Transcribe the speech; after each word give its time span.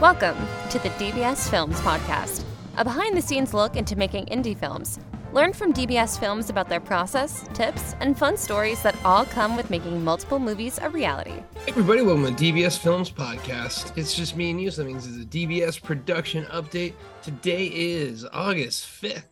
Welcome 0.00 0.36
to 0.68 0.78
the 0.78 0.90
DBS 0.90 1.48
Films 1.48 1.80
Podcast, 1.80 2.44
a 2.76 2.84
behind 2.84 3.16
the 3.16 3.22
scenes 3.22 3.54
look 3.54 3.76
into 3.76 3.96
making 3.96 4.26
indie 4.26 4.54
films. 4.54 4.98
Learn 5.32 5.54
from 5.54 5.72
DBS 5.72 6.20
Films 6.20 6.50
about 6.50 6.68
their 6.68 6.80
process, 6.80 7.48
tips, 7.54 7.94
and 8.00 8.18
fun 8.18 8.36
stories 8.36 8.82
that 8.82 8.94
all 9.06 9.24
come 9.24 9.56
with 9.56 9.70
making 9.70 10.04
multiple 10.04 10.38
movies 10.38 10.78
a 10.82 10.90
reality. 10.90 11.42
Hey 11.54 11.68
everybody, 11.68 12.02
welcome 12.02 12.26
to 12.26 12.44
DBS 12.44 12.76
Films 12.76 13.10
Podcast. 13.10 13.96
It's 13.96 14.14
just 14.14 14.36
me 14.36 14.50
and 14.50 14.60
you, 14.60 14.70
so 14.70 14.82
that 14.82 14.86
means 14.86 15.06
it's 15.06 15.24
a 15.24 15.26
DBS 15.26 15.82
production 15.82 16.44
update. 16.44 16.92
Today 17.22 17.64
is 17.64 18.26
August 18.34 18.84
5th, 19.00 19.24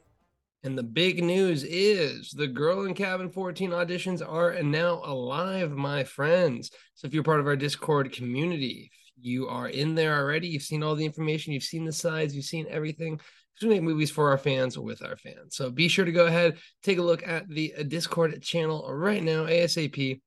and 0.62 0.78
the 0.78 0.82
big 0.82 1.22
news 1.22 1.62
is 1.62 2.30
the 2.30 2.46
Girl 2.46 2.86
in 2.86 2.94
Cabin 2.94 3.28
14 3.28 3.68
auditions 3.72 4.26
are 4.26 4.62
now 4.62 5.02
alive, 5.04 5.72
my 5.72 6.04
friends. 6.04 6.70
So 6.94 7.06
if 7.06 7.12
you're 7.12 7.22
part 7.22 7.40
of 7.40 7.46
our 7.46 7.54
Discord 7.54 8.12
community, 8.12 8.90
you 9.20 9.48
are 9.48 9.68
in 9.68 9.94
there 9.94 10.16
already, 10.16 10.48
you've 10.48 10.62
seen 10.62 10.82
all 10.82 10.94
the 10.94 11.04
information, 11.04 11.52
you've 11.52 11.62
seen 11.62 11.84
the 11.84 11.92
sides, 11.92 12.34
you've 12.34 12.44
seen 12.44 12.66
everything. 12.68 13.20
We 13.62 13.68
make 13.68 13.82
movies 13.82 14.10
for 14.10 14.30
our 14.30 14.38
fans 14.38 14.76
with 14.76 15.02
our 15.02 15.16
fans. 15.16 15.56
So 15.56 15.70
be 15.70 15.86
sure 15.88 16.04
to 16.04 16.12
go 16.12 16.26
ahead, 16.26 16.58
take 16.82 16.98
a 16.98 17.02
look 17.02 17.26
at 17.26 17.48
the 17.48 17.74
uh, 17.78 17.82
Discord 17.84 18.42
channel 18.42 18.92
right 18.92 19.22
now, 19.22 19.46
ASAP, 19.46 20.20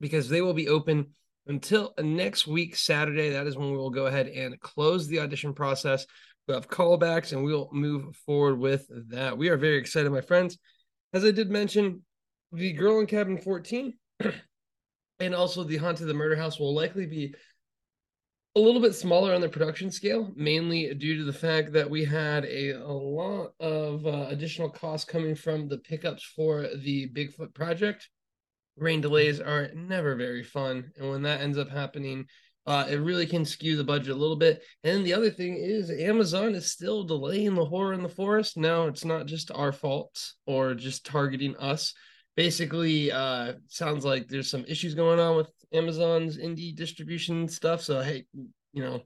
because 0.00 0.28
they 0.28 0.42
will 0.42 0.52
be 0.52 0.68
open 0.68 1.06
until 1.46 1.94
next 2.00 2.46
week, 2.46 2.74
Saturday. 2.74 3.30
That 3.30 3.46
is 3.46 3.56
when 3.56 3.70
we 3.70 3.76
will 3.76 3.90
go 3.90 4.06
ahead 4.06 4.26
and 4.26 4.58
close 4.60 5.06
the 5.06 5.20
audition 5.20 5.54
process. 5.54 6.06
We'll 6.46 6.56
have 6.56 6.68
callbacks 6.68 7.32
and 7.32 7.44
we'll 7.44 7.68
move 7.72 8.16
forward 8.26 8.58
with 8.58 8.86
that. 9.10 9.38
We 9.38 9.48
are 9.48 9.56
very 9.56 9.78
excited, 9.78 10.10
my 10.10 10.20
friends. 10.20 10.58
As 11.12 11.24
I 11.24 11.30
did 11.30 11.50
mention, 11.50 12.02
the 12.52 12.72
Girl 12.72 13.00
in 13.00 13.06
Cabin 13.06 13.38
14 13.38 13.94
and 15.20 15.34
also 15.34 15.64
the 15.64 15.76
Haunted 15.76 16.02
of 16.02 16.08
the 16.08 16.14
Murder 16.14 16.36
House 16.36 16.58
will 16.58 16.74
likely 16.74 17.06
be 17.06 17.34
a 18.56 18.58
little 18.58 18.80
bit 18.80 18.94
smaller 18.94 19.34
on 19.34 19.42
the 19.42 19.48
production 19.50 19.90
scale, 19.90 20.32
mainly 20.34 20.92
due 20.94 21.18
to 21.18 21.24
the 21.24 21.32
fact 21.32 21.74
that 21.74 21.88
we 21.88 22.06
had 22.06 22.46
a, 22.46 22.70
a 22.70 22.90
lot 22.90 23.52
of 23.60 24.06
uh, 24.06 24.28
additional 24.30 24.70
costs 24.70 25.04
coming 25.04 25.34
from 25.34 25.68
the 25.68 25.76
pickups 25.76 26.24
for 26.24 26.66
the 26.82 27.06
Bigfoot 27.10 27.52
project. 27.52 28.08
Rain 28.78 29.02
delays 29.02 29.40
are 29.40 29.68
never 29.74 30.16
very 30.16 30.42
fun. 30.42 30.90
And 30.96 31.10
when 31.10 31.22
that 31.22 31.42
ends 31.42 31.58
up 31.58 31.68
happening, 31.68 32.24
uh, 32.66 32.86
it 32.88 32.96
really 32.96 33.26
can 33.26 33.44
skew 33.44 33.76
the 33.76 33.84
budget 33.84 34.08
a 34.08 34.18
little 34.18 34.36
bit. 34.36 34.62
And 34.82 35.04
the 35.04 35.12
other 35.12 35.30
thing 35.30 35.58
is, 35.58 35.90
Amazon 35.90 36.54
is 36.54 36.72
still 36.72 37.04
delaying 37.04 37.54
the 37.54 37.64
horror 37.66 37.92
in 37.92 38.02
the 38.02 38.08
forest. 38.08 38.56
Now, 38.56 38.86
it's 38.86 39.04
not 39.04 39.26
just 39.26 39.50
our 39.54 39.70
fault 39.70 40.18
or 40.46 40.72
just 40.74 41.04
targeting 41.04 41.54
us. 41.58 41.92
Basically, 42.36 43.10
uh, 43.10 43.54
sounds 43.68 44.04
like 44.04 44.28
there's 44.28 44.50
some 44.50 44.64
issues 44.68 44.94
going 44.94 45.18
on 45.18 45.36
with 45.36 45.50
Amazon's 45.72 46.36
indie 46.36 46.74
distribution 46.74 47.48
stuff. 47.48 47.80
So 47.80 48.00
hey, 48.02 48.26
you 48.72 48.82
know, 48.82 49.02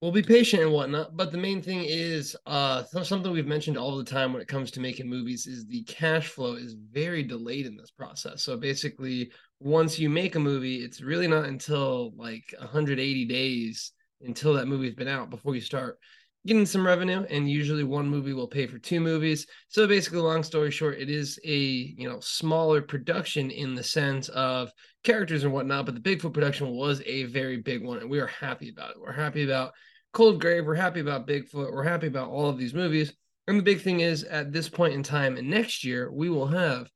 we'll 0.00 0.12
be 0.12 0.22
patient 0.22 0.62
and 0.62 0.72
whatnot. 0.72 1.16
But 1.16 1.30
the 1.32 1.38
main 1.38 1.62
thing 1.62 1.84
is 1.84 2.36
uh 2.46 2.84
something 2.84 3.32
we've 3.32 3.46
mentioned 3.46 3.78
all 3.78 3.96
the 3.96 4.04
time 4.04 4.32
when 4.32 4.42
it 4.42 4.48
comes 4.48 4.70
to 4.72 4.80
making 4.80 5.08
movies 5.08 5.46
is 5.46 5.66
the 5.66 5.84
cash 5.84 6.28
flow 6.28 6.54
is 6.54 6.74
very 6.90 7.22
delayed 7.22 7.66
in 7.66 7.76
this 7.76 7.90
process. 7.90 8.42
So 8.42 8.56
basically, 8.56 9.30
once 9.60 9.98
you 9.98 10.10
make 10.10 10.34
a 10.34 10.40
movie, 10.40 10.76
it's 10.76 11.00
really 11.00 11.28
not 11.28 11.44
until 11.44 12.12
like 12.16 12.54
180 12.58 13.24
days 13.26 13.92
until 14.20 14.54
that 14.54 14.68
movie's 14.68 14.94
been 14.94 15.08
out 15.08 15.30
before 15.30 15.54
you 15.54 15.60
start 15.60 15.98
getting 16.46 16.66
some 16.66 16.84
revenue 16.84 17.24
and 17.30 17.48
usually 17.48 17.84
one 17.84 18.08
movie 18.08 18.32
will 18.32 18.48
pay 18.48 18.66
for 18.66 18.78
two 18.78 19.00
movies. 19.00 19.46
So 19.68 19.86
basically 19.86 20.18
long 20.18 20.42
story 20.42 20.70
short 20.70 20.98
it 20.98 21.08
is 21.08 21.38
a 21.44 21.56
you 21.56 22.08
know 22.08 22.20
smaller 22.20 22.82
production 22.82 23.50
in 23.50 23.74
the 23.74 23.82
sense 23.82 24.28
of 24.30 24.72
characters 25.04 25.44
and 25.44 25.52
whatnot 25.52 25.86
but 25.86 25.94
the 25.94 26.00
bigfoot 26.00 26.34
production 26.34 26.70
was 26.70 27.02
a 27.06 27.24
very 27.24 27.58
big 27.58 27.84
one 27.84 27.98
and 27.98 28.10
we 28.10 28.18
are 28.18 28.26
happy 28.26 28.70
about 28.70 28.90
it. 28.90 29.00
We're 29.00 29.12
happy 29.12 29.44
about 29.44 29.72
cold 30.12 30.40
grave. 30.40 30.66
We're 30.66 30.74
happy 30.74 31.00
about 31.00 31.26
bigfoot. 31.26 31.72
We're 31.72 31.84
happy 31.84 32.08
about 32.08 32.30
all 32.30 32.48
of 32.48 32.58
these 32.58 32.74
movies. 32.74 33.12
And 33.46 33.58
the 33.58 33.64
big 33.64 33.80
thing 33.80 34.00
is 34.00 34.24
at 34.24 34.52
this 34.52 34.68
point 34.68 34.94
in 34.94 35.02
time 35.02 35.36
and 35.36 35.48
next 35.48 35.84
year 35.84 36.10
we 36.12 36.28
will 36.28 36.48
have 36.48 36.88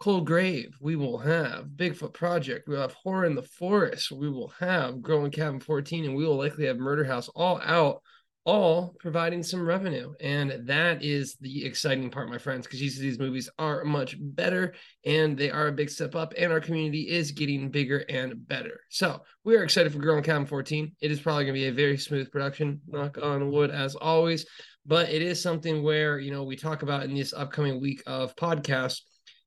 cold 0.00 0.26
grave. 0.26 0.76
We 0.80 0.96
will 0.96 1.18
have 1.18 1.66
bigfoot 1.66 2.14
project. 2.14 2.68
We'll 2.68 2.80
have 2.80 2.92
horror 2.92 3.26
in 3.26 3.34
the 3.34 3.42
forest. 3.42 4.10
We 4.12 4.30
will 4.30 4.52
have 4.60 4.94
in 4.94 5.30
Cabin 5.30 5.60
14 5.60 6.06
and 6.06 6.16
we 6.16 6.24
will 6.24 6.36
likely 6.36 6.66
have 6.66 6.78
murder 6.78 7.04
house 7.04 7.28
all 7.28 7.60
out 7.62 8.02
all 8.44 8.94
providing 9.00 9.42
some 9.42 9.66
revenue. 9.66 10.12
And 10.20 10.66
that 10.66 11.02
is 11.02 11.36
the 11.40 11.64
exciting 11.64 12.10
part, 12.10 12.28
my 12.28 12.38
friends, 12.38 12.66
because 12.66 12.80
these 12.80 13.18
movies 13.18 13.48
are 13.58 13.84
much 13.84 14.16
better 14.18 14.74
and 15.04 15.36
they 15.36 15.50
are 15.50 15.68
a 15.68 15.72
big 15.72 15.90
step 15.90 16.14
up, 16.14 16.34
and 16.36 16.52
our 16.52 16.60
community 16.60 17.08
is 17.08 17.32
getting 17.32 17.70
bigger 17.70 18.04
and 18.08 18.46
better. 18.46 18.80
So 18.90 19.22
we 19.44 19.56
are 19.56 19.64
excited 19.64 19.92
for 19.92 19.98
Girl 19.98 20.18
in 20.18 20.24
Cabin 20.24 20.46
14. 20.46 20.92
It 21.00 21.10
is 21.10 21.20
probably 21.20 21.44
going 21.44 21.54
to 21.54 21.60
be 21.60 21.68
a 21.68 21.72
very 21.72 21.96
smooth 21.96 22.30
production, 22.30 22.80
knock 22.86 23.18
on 23.22 23.50
wood, 23.50 23.70
as 23.70 23.94
always. 23.94 24.46
But 24.86 25.08
it 25.08 25.22
is 25.22 25.40
something 25.40 25.82
where, 25.82 26.18
you 26.18 26.30
know, 26.30 26.44
we 26.44 26.56
talk 26.56 26.82
about 26.82 27.04
in 27.04 27.14
this 27.14 27.32
upcoming 27.32 27.80
week 27.80 28.02
of 28.06 28.36
podcasts 28.36 29.00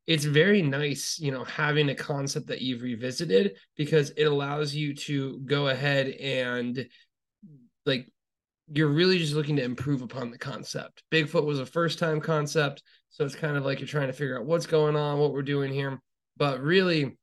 it's 0.08 0.24
very 0.24 0.62
nice, 0.62 1.20
you 1.20 1.32
know, 1.32 1.44
having 1.44 1.90
a 1.90 1.96
concept 1.96 2.48
that 2.48 2.62
you've 2.62 2.82
revisited 2.82 3.58
because 3.76 4.12
it 4.12 4.24
allows 4.24 4.74
you 4.74 4.96
to 4.96 5.40
go 5.40 5.68
ahead 5.68 6.08
and 6.08 6.88
like 7.86 8.10
you're 8.74 8.88
really 8.88 9.18
just 9.18 9.34
looking 9.34 9.56
to 9.56 9.64
improve 9.64 10.02
upon 10.02 10.30
the 10.30 10.38
concept. 10.38 11.04
Bigfoot 11.12 11.46
was 11.46 11.60
a 11.60 11.66
first 11.66 12.00
time 12.00 12.20
concept, 12.20 12.84
so 13.10 13.26
it's 13.26 13.36
kind 13.36 13.58
of 13.58 13.66
like 13.66 13.80
you're 13.80 13.88
trying 13.88 14.08
to 14.08 14.14
figure 14.14 14.38
out 14.38 14.46
what's 14.46 14.66
going 14.66 14.96
on, 14.96 15.20
what 15.20 15.34
we're 15.34 15.42
doing 15.42 15.72
here. 15.72 16.00
But 16.38 16.62
really, 16.62 17.18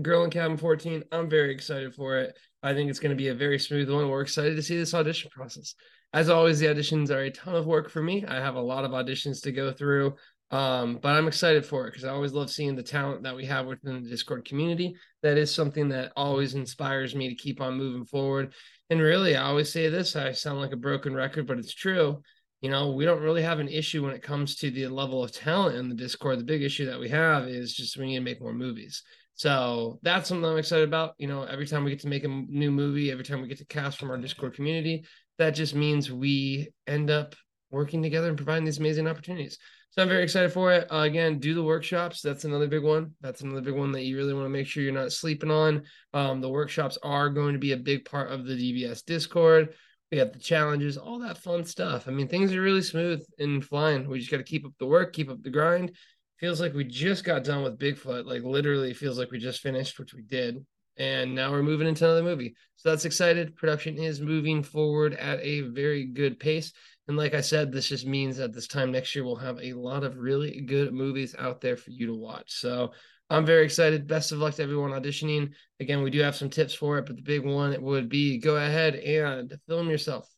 Girl 0.00 0.24
in 0.24 0.30
Cabin 0.30 0.56
14, 0.56 1.04
I'm 1.10 1.28
very 1.28 1.52
excited 1.52 1.94
for 1.94 2.18
it. 2.18 2.38
I 2.62 2.74
think 2.74 2.90
it's 2.90 2.98
going 2.98 3.10
to 3.10 3.16
be 3.16 3.28
a 3.28 3.34
very 3.34 3.58
smooth 3.58 3.90
one. 3.90 4.08
We're 4.08 4.22
excited 4.22 4.56
to 4.56 4.62
see 4.62 4.76
this 4.76 4.94
audition 4.94 5.30
process. 5.30 5.74
As 6.12 6.28
always, 6.28 6.58
the 6.58 6.66
auditions 6.66 7.10
are 7.10 7.22
a 7.22 7.30
ton 7.30 7.54
of 7.54 7.66
work 7.66 7.90
for 7.90 8.02
me. 8.02 8.24
I 8.26 8.36
have 8.36 8.54
a 8.54 8.60
lot 8.60 8.84
of 8.84 8.92
auditions 8.92 9.42
to 9.42 9.52
go 9.52 9.72
through. 9.72 10.14
Um, 10.50 11.00
but 11.02 11.16
I'm 11.16 11.26
excited 11.26 11.66
for 11.66 11.86
it 11.86 11.90
because 11.90 12.04
I 12.04 12.10
always 12.10 12.32
love 12.32 12.50
seeing 12.50 12.76
the 12.76 12.82
talent 12.82 13.24
that 13.24 13.34
we 13.34 13.44
have 13.46 13.66
within 13.66 14.02
the 14.02 14.08
Discord 14.08 14.44
community. 14.44 14.94
That 15.22 15.38
is 15.38 15.52
something 15.52 15.88
that 15.88 16.12
always 16.16 16.54
inspires 16.54 17.16
me 17.16 17.28
to 17.28 17.34
keep 17.34 17.60
on 17.60 17.76
moving 17.76 18.04
forward. 18.04 18.54
And 18.88 19.00
really, 19.00 19.34
I 19.34 19.42
always 19.42 19.72
say 19.72 19.88
this 19.88 20.14
I 20.14 20.32
sound 20.32 20.60
like 20.60 20.72
a 20.72 20.76
broken 20.76 21.14
record, 21.14 21.46
but 21.46 21.58
it's 21.58 21.74
true. 21.74 22.22
You 22.60 22.70
know, 22.70 22.92
we 22.92 23.04
don't 23.04 23.22
really 23.22 23.42
have 23.42 23.58
an 23.58 23.68
issue 23.68 24.04
when 24.04 24.14
it 24.14 24.22
comes 24.22 24.56
to 24.56 24.70
the 24.70 24.86
level 24.86 25.22
of 25.22 25.32
talent 25.32 25.76
in 25.76 25.88
the 25.88 25.94
Discord. 25.94 26.38
The 26.38 26.44
big 26.44 26.62
issue 26.62 26.86
that 26.86 27.00
we 27.00 27.08
have 27.08 27.48
is 27.48 27.74
just 27.74 27.96
we 27.96 28.06
need 28.06 28.16
to 28.16 28.20
make 28.20 28.40
more 28.40 28.54
movies. 28.54 29.02
So 29.34 29.98
that's 30.02 30.28
something 30.28 30.48
I'm 30.48 30.56
excited 30.56 30.88
about. 30.88 31.14
You 31.18 31.26
know, 31.26 31.42
every 31.42 31.66
time 31.66 31.84
we 31.84 31.90
get 31.90 32.00
to 32.00 32.08
make 32.08 32.24
a 32.24 32.28
new 32.28 32.70
movie, 32.70 33.10
every 33.10 33.24
time 33.24 33.42
we 33.42 33.48
get 33.48 33.58
to 33.58 33.66
cast 33.66 33.98
from 33.98 34.10
our 34.10 34.16
Discord 34.16 34.54
community, 34.54 35.04
that 35.38 35.50
just 35.50 35.74
means 35.74 36.10
we 36.10 36.70
end 36.86 37.10
up 37.10 37.34
working 37.70 38.02
together 38.02 38.28
and 38.28 38.36
providing 38.36 38.64
these 38.64 38.78
amazing 38.78 39.08
opportunities. 39.08 39.58
So 39.90 40.02
I'm 40.02 40.08
very 40.08 40.22
excited 40.22 40.52
for 40.52 40.72
it. 40.72 40.86
Uh, 40.92 40.98
again, 40.98 41.38
do 41.38 41.54
the 41.54 41.62
workshops. 41.62 42.20
That's 42.20 42.44
another 42.44 42.68
big 42.68 42.82
one. 42.82 43.14
That's 43.22 43.40
another 43.40 43.62
big 43.62 43.74
one 43.74 43.92
that 43.92 44.02
you 44.02 44.16
really 44.16 44.34
want 44.34 44.44
to 44.44 44.50
make 44.50 44.66
sure 44.66 44.82
you're 44.82 44.92
not 44.92 45.12
sleeping 45.12 45.50
on. 45.50 45.84
Um, 46.12 46.40
the 46.40 46.50
workshops 46.50 46.98
are 47.02 47.30
going 47.30 47.54
to 47.54 47.58
be 47.58 47.72
a 47.72 47.78
big 47.78 48.04
part 48.04 48.30
of 48.30 48.44
the 48.44 48.54
DBS 48.54 49.04
Discord. 49.04 49.74
We 50.12 50.18
have 50.18 50.32
the 50.32 50.38
challenges, 50.38 50.98
all 50.98 51.18
that 51.20 51.38
fun 51.38 51.64
stuff. 51.64 52.06
I 52.06 52.10
mean, 52.10 52.28
things 52.28 52.52
are 52.52 52.60
really 52.60 52.82
smooth 52.82 53.24
and 53.38 53.64
flying. 53.64 54.08
We 54.08 54.18
just 54.18 54.30
got 54.30 54.36
to 54.36 54.44
keep 54.44 54.66
up 54.66 54.72
the 54.78 54.86
work, 54.86 55.12
keep 55.12 55.30
up 55.30 55.42
the 55.42 55.50
grind. 55.50 55.96
Feels 56.38 56.60
like 56.60 56.74
we 56.74 56.84
just 56.84 57.24
got 57.24 57.44
done 57.44 57.62
with 57.62 57.78
Bigfoot. 57.78 58.26
Like 58.26 58.42
literally 58.42 58.92
feels 58.92 59.18
like 59.18 59.30
we 59.30 59.38
just 59.38 59.62
finished, 59.62 59.98
which 59.98 60.12
we 60.12 60.22
did. 60.22 60.64
And 60.98 61.34
now 61.34 61.50
we're 61.50 61.62
moving 61.62 61.86
into 61.86 62.04
another 62.04 62.22
movie. 62.22 62.54
So 62.76 62.90
that's 62.90 63.04
excited. 63.04 63.56
Production 63.56 63.98
is 63.98 64.20
moving 64.20 64.62
forward 64.62 65.14
at 65.14 65.40
a 65.40 65.62
very 65.62 66.04
good 66.06 66.40
pace. 66.40 66.72
And 67.08 67.16
like 67.16 67.34
I 67.34 67.40
said, 67.40 67.70
this 67.70 67.88
just 67.88 68.06
means 68.06 68.36
that 68.38 68.52
this 68.52 68.66
time 68.66 68.90
next 68.90 69.14
year 69.14 69.24
we'll 69.24 69.36
have 69.36 69.58
a 69.60 69.74
lot 69.74 70.04
of 70.04 70.16
really 70.16 70.60
good 70.62 70.92
movies 70.92 71.34
out 71.38 71.60
there 71.60 71.76
for 71.76 71.90
you 71.90 72.06
to 72.06 72.14
watch. 72.14 72.52
So 72.52 72.92
I'm 73.28 73.44
very 73.44 73.64
excited. 73.64 74.06
Best 74.06 74.32
of 74.32 74.38
luck 74.38 74.54
to 74.54 74.62
everyone 74.62 74.90
auditioning. 74.90 75.50
Again, 75.80 76.02
we 76.02 76.10
do 76.10 76.20
have 76.20 76.36
some 76.36 76.50
tips 76.50 76.74
for 76.74 76.98
it, 76.98 77.06
but 77.06 77.16
the 77.16 77.22
big 77.22 77.44
one 77.44 77.80
would 77.82 78.08
be 78.08 78.38
go 78.38 78.56
ahead 78.56 78.94
and 78.94 79.52
film 79.68 79.90
yourself, 79.90 80.28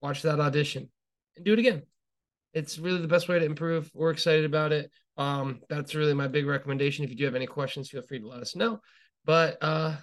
watch 0.00 0.22
that 0.22 0.40
audition, 0.40 0.88
and 1.36 1.44
do 1.44 1.52
it 1.52 1.58
again. 1.58 1.82
It's 2.52 2.78
really 2.78 3.00
the 3.00 3.08
best 3.08 3.28
way 3.28 3.38
to 3.38 3.44
improve. 3.44 3.90
We're 3.94 4.12
excited 4.12 4.44
about 4.44 4.72
it. 4.72 4.90
Um, 5.16 5.60
that's 5.68 5.94
really 5.94 6.14
my 6.14 6.28
big 6.28 6.46
recommendation. 6.46 7.04
If 7.04 7.10
you 7.10 7.16
do 7.16 7.24
have 7.24 7.34
any 7.34 7.46
questions, 7.46 7.90
feel 7.90 8.02
free 8.02 8.20
to 8.20 8.28
let 8.28 8.40
us 8.40 8.54
know. 8.54 8.80
But 9.24 9.58
uh 9.60 9.96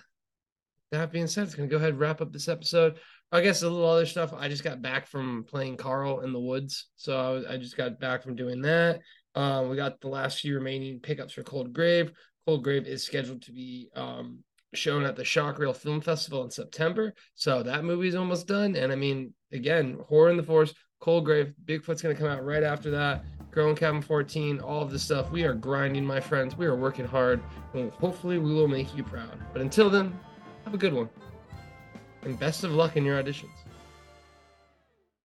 that 0.92 1.12
being 1.12 1.28
said, 1.28 1.46
it's 1.46 1.56
gonna 1.56 1.68
go 1.68 1.78
ahead 1.78 1.92
and 1.92 2.00
wrap 2.00 2.22
up 2.22 2.32
this 2.34 2.48
episode. 2.48 3.00
I 3.32 3.42
guess 3.42 3.62
a 3.62 3.70
little 3.70 3.90
other 3.90 4.06
stuff. 4.06 4.34
I 4.34 4.50
just 4.50 4.64
got 4.64 4.82
back 4.82 5.08
from 5.08 5.46
playing 5.48 5.78
Carl 5.78 6.20
in 6.20 6.34
the 6.34 6.40
woods, 6.40 6.90
so 6.98 7.18
I, 7.18 7.30
was, 7.30 7.46
I 7.46 7.58
just 7.58 7.78
got 7.78 8.00
back 8.00 8.24
from 8.24 8.36
doing 8.36 8.62
that. 8.64 9.00
Um, 9.36 9.70
we 9.70 9.78
got 9.78 10.02
the 10.02 10.10
last 10.10 10.40
few 10.40 10.56
remaining 10.56 11.00
pickups 11.00 11.34
for 11.34 11.44
Cold 11.44 11.72
Grave. 11.72 12.12
Cold 12.46 12.64
Grave 12.64 12.86
is 12.86 13.06
scheduled 13.06 13.42
to 13.44 13.54
be 13.54 13.90
um, 13.96 14.40
shown 14.74 15.04
at 15.04 15.16
the 15.16 15.24
Shock 15.24 15.60
Reel 15.60 15.72
Film 15.72 16.02
Festival 16.02 16.44
in 16.44 16.52
September, 16.52 17.14
so 17.36 17.64
that 17.64 17.86
movie 17.86 18.10
is 18.10 18.16
almost 18.16 18.48
done. 18.48 18.76
And 18.76 18.92
I 18.92 18.96
mean, 18.96 19.34
again, 19.54 19.98
Horror 20.10 20.32
in 20.32 20.38
the 20.38 20.44
Forest, 20.44 20.76
Cold 21.02 21.26
Grave, 21.26 21.54
Bigfoot's 21.66 22.02
gonna 22.02 22.16
come 22.16 22.28
out 22.28 22.46
right 22.46 22.64
after 22.64 22.90
that. 22.92 23.26
In 23.54 23.76
Cabin 23.76 24.02
14, 24.02 24.62
all 24.62 24.82
of 24.82 24.92
this 24.92 25.04
stuff. 25.04 25.30
We 25.30 25.44
are 25.44 25.54
grinding, 25.54 26.06
my 26.06 26.22
friends. 26.22 26.56
We 26.56 26.68
are 26.68 26.76
working 26.76 27.06
hard, 27.06 27.44
and 27.74 27.92
hopefully, 27.92 28.38
we 28.38 28.54
will 28.54 28.70
make 28.70 28.96
you 28.96 29.04
proud. 29.04 29.38
But 29.52 29.62
until 29.62 29.90
then, 29.90 30.18
have 30.64 30.74
a 30.74 30.78
good 30.78 30.94
one 30.94 31.10
and 32.24 32.40
best 32.40 32.64
of 32.64 32.72
luck 32.74 32.98
in 32.98 33.06
your 33.06 33.22
auditions. 33.22 33.50